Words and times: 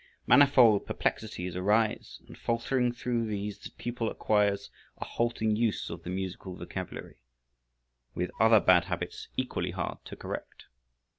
Manifold 0.25 0.87
perplexities 0.87 1.55
arise, 1.55 2.21
and 2.27 2.35
faltering 2.35 2.91
through 2.91 3.27
these 3.27 3.59
the 3.59 3.69
pupil 3.69 4.09
acquires 4.09 4.71
a 4.97 5.05
halting 5.05 5.55
use 5.55 5.91
of 5.91 6.01
the 6.01 6.09
musical 6.09 6.55
vocabulary, 6.55 7.21
with 8.15 8.31
other 8.39 8.59
bad 8.59 8.85
habits 8.85 9.27
equally 9.37 9.69
hard 9.69 10.03
to 10.05 10.15
correct. 10.15 10.65